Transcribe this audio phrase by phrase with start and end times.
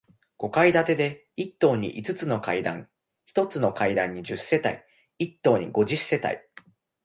[0.39, 2.89] 五階建てで、一棟に五つの階段、
[3.27, 4.71] 一つの階段に十世帯、
[5.19, 6.39] 一棟で五十世帯。